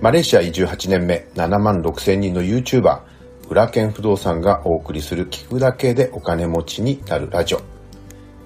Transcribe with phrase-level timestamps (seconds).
[0.00, 3.02] マレーシア移住8年目、7万6千人の YouTuber、
[3.50, 7.60] 裏剣不動産がお送りする聞くだけでお金持ちになるラジオ。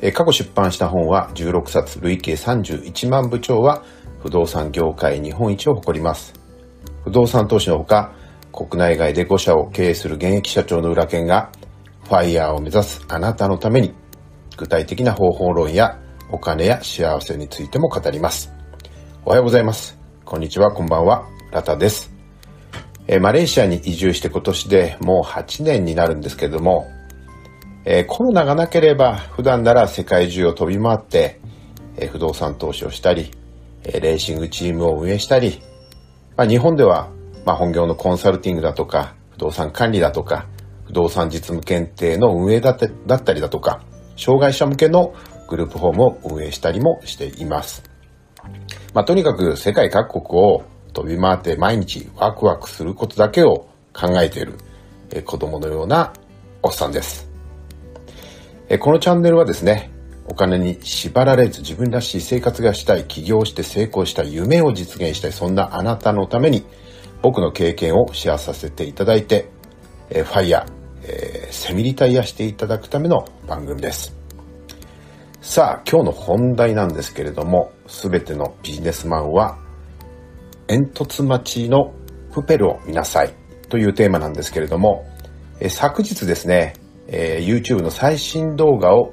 [0.00, 3.82] え過去出版した本は16冊、累計31万部超は
[4.22, 6.34] 不動産業界日本一を誇ります。
[7.02, 8.12] 不動産投資のほか、
[8.52, 11.50] 国内外で5社を経営する現役社長の裏剣が、
[12.04, 13.92] ファイヤーを目指すあなたのために、
[14.56, 15.98] 具体的な方法論や
[16.30, 18.52] お金や幸せについても語ります。
[19.24, 19.98] おはようございます。
[20.24, 21.39] こんにちは、こんばんは。
[21.52, 22.12] ラタです。
[23.08, 26.86] えー、マレーシアに移住して今年でもう8年になるんですけれども、
[27.84, 31.40] えー、コロナがなければ普段なら世界中を飛び回って、
[31.96, 33.32] えー、不動産投資をしたり、
[33.82, 35.60] えレーシングチームを運営したり、
[36.36, 37.10] まあ、日本では、
[37.44, 40.46] まあ、本業のコンサルティングだとか、不動産管理だとか、
[40.86, 43.82] 不動産実務検定の運営だったりだとか、
[44.16, 45.14] 障害者向けの
[45.48, 47.82] グループホームを運営したりもしています。
[48.94, 54.54] まあ、とにかく世界各国を飛び回って毎日ワクワクすることだけを考えている、
[55.10, 56.12] え子供のような
[56.62, 57.28] おっさんです。
[58.68, 59.90] えこのチャンネルはですね、
[60.26, 66.64] お金に縛られず自分らしい生活がしたい、起業して成功したい、夢を実現したい、そんなあなたのために
[67.22, 69.50] 僕の経験をシェアさせていただいて、
[70.08, 70.72] えファイヤー、
[71.04, 74.16] えー、セミリタイヤしていただくための番組です。
[75.40, 79.58] さあ、今日の本題なんですけれども、すべてのビジネスマンは
[80.70, 81.92] 煙突町の
[82.32, 83.34] プペルを見なさい
[83.68, 85.04] というテーマなんですけれども、
[85.58, 86.74] え昨日ですね、
[87.08, 89.12] えー、YouTube の最新動画を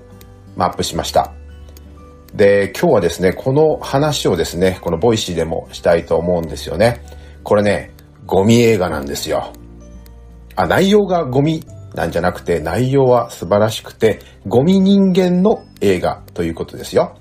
[0.60, 1.34] アップしました。
[2.36, 7.02] で、今日はですね、この話をですね、このボイシーでもしたいと思うんですよね。
[7.42, 7.92] これね、
[8.28, 9.52] ゴミ映画なんですよ。
[10.56, 17.18] あ、内容がゴミなんじゃなくて、内容は素晴らしくて、ゴミ人間の映画ということですよ。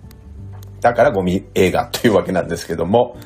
[0.82, 3.16] だからゴミ映画というわけなんですけども、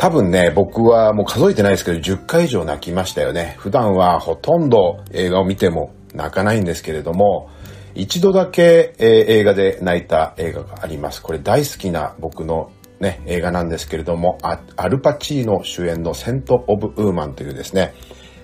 [0.00, 3.54] 多分ね、僕はもう数えてないですけど、10回以上泣きましたよね。
[3.58, 7.50] 普段はほとんど映画を見ても泣かないんですけれども、
[7.94, 11.20] 一度だけ、えー、映画で泣いた映画があります。
[11.20, 17.92] これ大好きな僕のね、映画なんですけれども、アルパチーノ主演のセント・オブ・ウーマンというですね、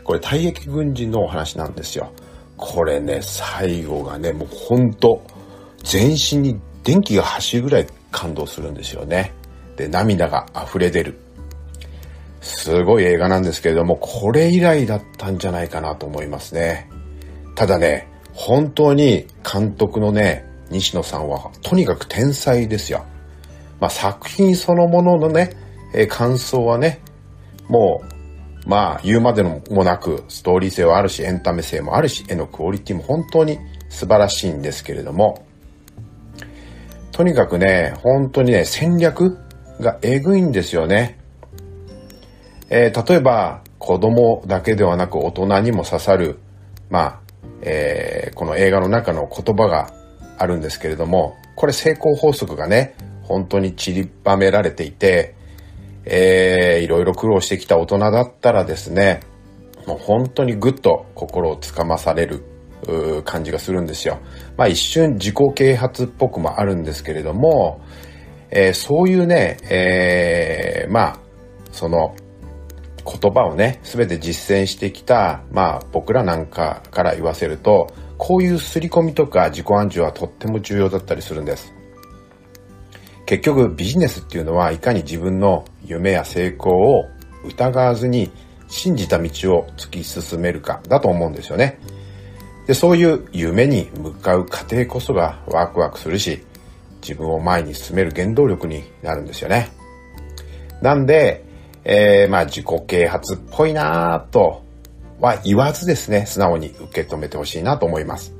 [0.04, 2.12] これ退役軍人のお話なんですよ。
[2.58, 5.22] これね、最後がね、もうほんと、
[5.82, 9.32] 全身に電気が走るぐらい感動するんですよね。
[9.76, 11.25] で、涙が溢れ出る。
[12.46, 16.88] すごい映画なんですけれども、これ以来だったんじゃないかなと思いますね。
[17.54, 23.04] ただね、本当に監督のね、西野さんはとにかく天才ですよ。
[23.80, 25.50] まあ作品そのもののね、
[25.94, 27.00] え、感想はね、
[27.68, 28.02] も
[28.64, 33.58] う、まあ言うまでのもなくストーリー性はあるし、エンタメ性もあるし、絵のクオリティも本当に
[33.88, 35.46] 素晴らしいんですけれども、
[37.12, 39.38] とにかくね、本当にね、戦略
[39.80, 41.18] がえぐいんですよね。
[42.68, 46.38] えー、例えば子供だけではなく大人にも刺さる、
[46.90, 47.20] まあ、
[47.62, 49.92] えー、この映画の中の言葉が
[50.38, 55.34] あるんですけれども、これ成功法則がね、本当に散りばめられていて、
[56.04, 59.20] えー、いろいろ苦労してきた大人だったらですね、
[59.86, 62.42] もう本当にぐっと心をつかまされる
[63.24, 64.18] 感じがするんですよ。
[64.56, 67.80] まあ一瞬自己啓発っぽくもあるんですけれども、
[68.50, 71.18] えー、そういうね、えー、まあ、
[71.72, 72.14] その、
[73.06, 81.72] 言葉をね、すべて実践してきた、まあ僕らなんかから言わせると、こういう刷り込みとか自己暗示はとっても重要だったりするんです。
[83.26, 87.04] 結局ビジネスっていうのはいかに自分の夢や成功を
[87.44, 88.30] 疑わずに
[88.68, 91.78] 信じた道を突き進めるかだと思うんですよね。
[92.66, 96.44] で、そういう夢に向かう過程こそがワクワクするし、
[97.00, 99.70] 自分を前に進める原動力になるんですよね。
[100.82, 101.44] なんで、
[101.88, 104.64] えー、まあ自己啓発っぽいなぁと
[105.20, 108.34] は言わずですね、素直に受け止めてほしいなと思います。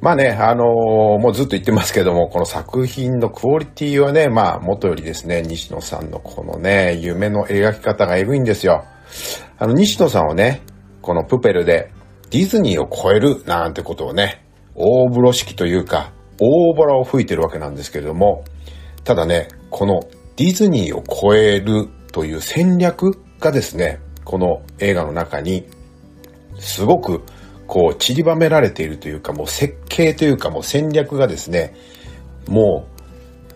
[0.00, 8.84] まあね、あのー、もうずっと言ってますけども、この作品のクオリティはね、まあ元よりですね、西野さんのこのね、夢の描き方がエグいんですよ。
[9.58, 10.62] あの、西野さんはね、
[11.02, 11.90] このプペルで
[12.30, 14.44] ディズニーを超えるなんてことをね、
[14.76, 18.44] 大風呂敷というか、大ボラを吹いてるわけなんですけれども、
[19.02, 20.00] ただね、この
[20.36, 25.66] ディズニーを超えるという戦略がですね、この映画の中に
[26.60, 27.22] すごく
[27.66, 31.74] こう散りばめられているというか、もう設計というかもう戦略がですね、
[32.46, 32.86] も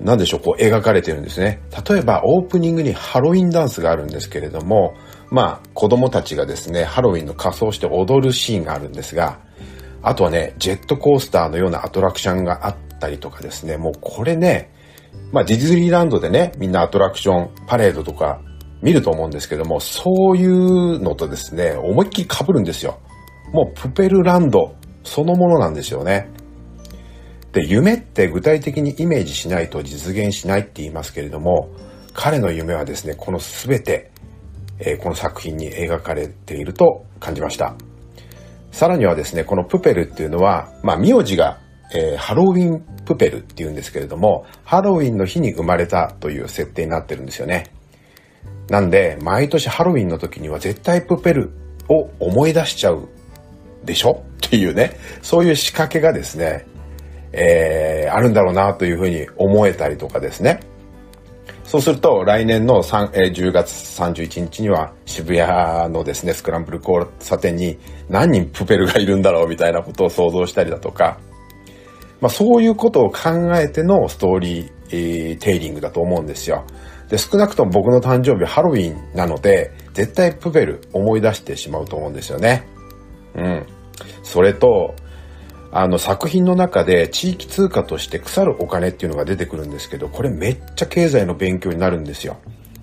[0.01, 1.61] うなんでしょう、こう描かれてるんですね。
[1.89, 4.97] 例えばオープニングにハロウィンダンスがあるんですけれども、
[5.31, 9.39] まあ子供たちがですね、ハロウィンの仮装して踊るシーンがあるんですが、
[10.03, 14.73] あとはね、ジェットコースターのようなアトラクションがあったりとかですね、もうこれね、
[15.31, 18.41] まあディズニーランドでね、みんなアトラクション、パレードとか
[18.83, 23.01] 見ると思うんですけども、そういうのとですね、思いっきり被るんですよ。
[23.53, 26.31] もうプペルランドそのものなんですよね。
[27.53, 31.71] で、夢って具体的にイメージしないと実現しないって言いますけれども、
[32.13, 34.11] 彼の夢はですね、この全て、
[34.81, 37.75] えー、この作品に描かれていると感じました。
[38.71, 41.59] さらにはですね、このプペルっていうのは、まあ、名字が、
[41.95, 47.73] えー、ハロウィンプペルっていうんですけれども、ハロウィンの日に生まれたという設定になってるんですよね。
[48.69, 51.50] なんで、毎年ハロウィンの時には絶対プペル
[51.88, 53.09] を思い出しちゃう
[53.85, 54.23] でしょ？
[54.47, 56.67] っていうね、そういう仕掛けがですね、
[57.32, 60.61] えー、あるんだろうなというふうに思えたりとかですね。
[61.65, 63.70] そうすると来年の3、えー、10月
[64.00, 67.79] 31日には渋谷のですね、スクランブル交差点に
[68.09, 71.19] 何人プペルがいるんだろうみたいなことを想像したりだとか、
[72.23, 76.64] まあそういうことを考えてのストーリー、えー、テイリングだと思うんですよ。
[77.08, 82.67] で、少なくとも僕の誕生日ハロウィンなので、絶対プペル思い出してしまうと思うんですよね。
[83.35, 83.67] うん。
[84.23, 84.94] それと、
[85.70, 92.38] あの作品の中で地域通貨として腐るお金っていうのが出てくるんですけど、これめっちゃ経済の勉強になるんですよ。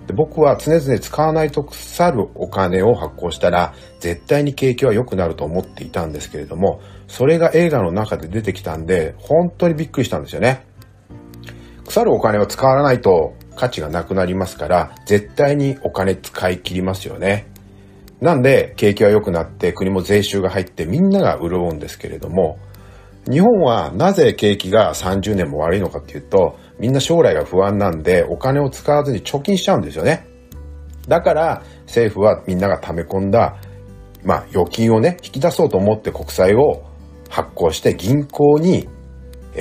[0.06, 10.64] で僕は常々使わないと腐るお金を発行したら絶対に景気は良くなると思っていたんですけれども、それが映画の中で出てきたんで、本当にびっくりしたんですよね。
[11.86, 17.48] 腐るお金は使わないと価値がなくなりますから、絶対にお金使い切りますよね。
[18.20, 22.58] なんで、景気は良くなって国も税収が入ってみんなが潤うんですけれども、
[23.30, 30.26] 日本はなぜ景気が30年も悪いのかっていうと、みんな将来が不安なんでお金を使わずに貯金しちゃうんですよね。
[31.08, 33.56] だから政府はみんなが溜め込んだ、
[34.24, 36.84] まあ預金をね、引き出そうと思って国債を
[37.28, 38.88] 発行して銀行に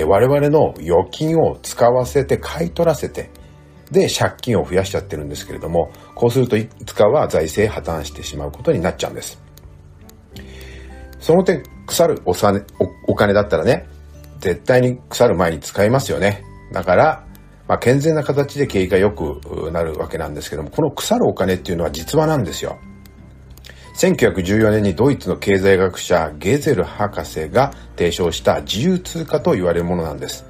[0.04, 3.30] 我々の預金を使わせて買い取らせて、
[3.92, 9.42] で、借金を増やしちゃってるんですけれども、こうするといつかは財政破綻してしまうことになっちゃうんです。
[11.20, 12.62] その点、腐るお金
[13.08, 13.88] お金だったらね、
[14.40, 16.44] 絶対に腐る前に使いますよね。
[16.72, 17.26] だから、
[17.68, 22.78] まあ、健全な形で景気が良くなるわけなんですけども、この腐るお金っていうのは実話なんですよ。
[23.96, 30.46] 1914年にドイツの経済学者ゲゼル博士が提唱した自由通貨と言われるものなんです。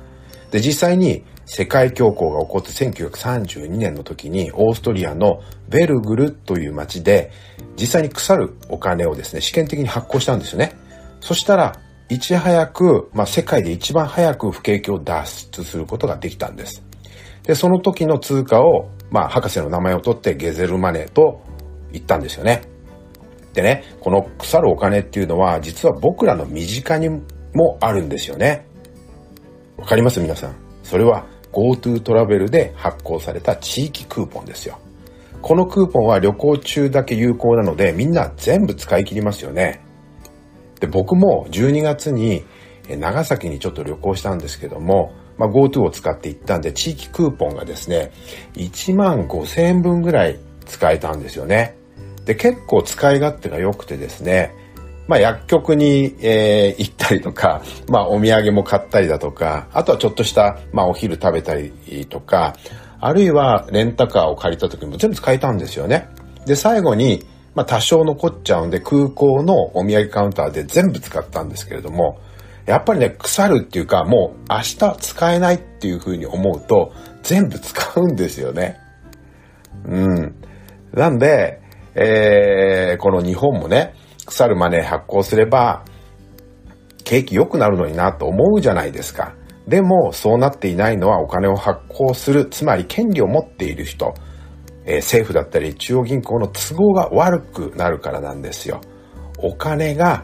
[0.49, 7.31] で、実際に世界恐慌が起こって1932年の時にオーストリアのベルグルという町で
[7.79, 10.75] 実際に腐るお金をですね、試験的に発行したんですよね。
[11.21, 16.83] そしたら、いち早く、まあ、世界で一番早く不景気を脱出することができたんです。
[17.43, 21.41] で、その時の通貨を、まあ、博士の名前を取ってゲゼルマネーと
[21.91, 22.74] 言ったんですよね。
[23.55, 27.09] でね、この腐るお金っていうのは、実は僕らの身近に
[27.53, 28.67] もあるんですよね。
[29.77, 30.19] わかります？
[30.19, 30.55] 皆さん。
[30.83, 34.77] それは GoTo トラベルで発行された地域クーポンですよ。
[35.41, 39.81] このクーポンは旅行中だけ有効なので、みんな全部使い切りますよね。
[40.79, 42.43] で、僕も12月に
[42.89, 48.11] 長崎にちょっと旅行したんですけども、まあ、GoTo を使って行ったんで、地域クーポンがですね、
[48.55, 51.77] 1万5千円分ぐらい使えたんですよね。
[52.25, 54.53] で、結構使い勝手が良くてですね、
[55.07, 61.71] まあ、薬局に、えー、行ったりとか、まあ、お土産も買ったりだとか、あとはちょっとした、まあ、お昼食べたり
[62.09, 62.55] とか、
[62.99, 66.09] あるいはレンタカーを借りた時も全部使えたんですよね。
[66.47, 67.23] で、最後に、
[67.53, 72.19] まあ、多少残っちゃうんで、空港のお土産カウンターで全部使ったんですけれども、
[72.65, 78.77] やっぱりね、腐るっていうか、もう明日使えないっていうふうに思うと、全部使うんですよね。
[79.87, 80.35] うん。
[80.93, 81.61] なんで、
[81.95, 85.83] えー、この日本もね、腐るマネー発行すれば、
[87.03, 89.33] 景気良くなるのになと思うじゃないですか。
[89.67, 94.13] でも、そうなっていないのはお金を発行する、つまり権利を持っている人、
[94.85, 98.81] えー、政府だったり中央銀行の都合が悪くなるからなんですよ。
[99.37, 100.23] お金が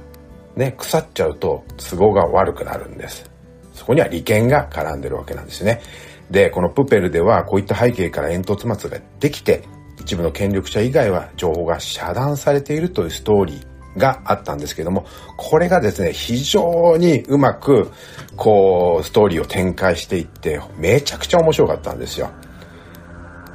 [0.56, 3.30] ね、腐っちゃうと都合が悪くなるんです。
[3.74, 5.82] そこには利権が絡んでるわけなんですね。
[6.30, 9.64] で、このプペルではこういった背景から煙突末ができて、
[10.02, 15.06] 一部の権力者以外は情報が遮断されているというストーリーがあったんですけども、
[15.38, 17.92] これがですね、非常にうまく、
[18.36, 22.32] こう、ストーリーを展開していって、めちゃくちゃ面白かったんですよ。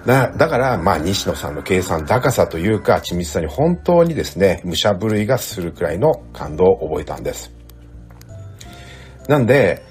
[0.06, 7.50] だだから、まあ、西野さんの計算高さというか、緻密さに本当にですね、武者震いがするくらいの感動を覚えたんです。
[9.26, 9.82] なんで、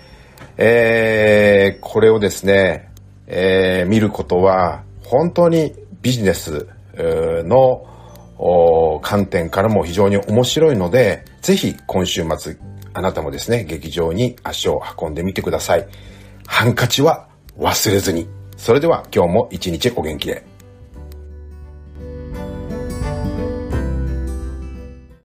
[0.57, 2.91] えー、これをですね、
[3.27, 7.83] えー、見ることは、本当にビジネスの
[9.01, 12.57] 観点からも非常に面白いので、ぜひ今週末、
[12.93, 15.87] あなたもですね、劇場に足を運んでみてください。
[16.45, 18.27] ハンカチは忘れずに。
[18.55, 20.54] それでは今日も一日お元気で。